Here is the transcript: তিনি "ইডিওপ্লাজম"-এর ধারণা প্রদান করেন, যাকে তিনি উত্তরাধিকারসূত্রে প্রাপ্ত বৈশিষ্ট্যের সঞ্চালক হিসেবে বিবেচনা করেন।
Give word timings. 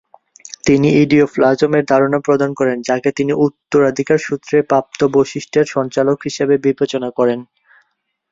তিনি 0.65 0.87
"ইডিওপ্লাজম"-এর 1.01 1.85
ধারণা 1.91 2.19
প্রদান 2.19 2.51
করেন, 2.53 2.77
যাকে 2.81 3.09
তিনি 3.17 3.31
উত্তরাধিকারসূত্রে 3.45 4.57
প্রাপ্ত 4.69 4.99
বৈশিষ্ট্যের 5.13 5.65
সঞ্চালক 5.75 6.17
হিসেবে 6.21 6.55
বিবেচনা 6.65 7.09
করেন। 7.11 7.39